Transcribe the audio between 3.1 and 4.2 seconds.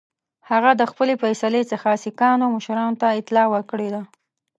اطلاع ورکړې ده.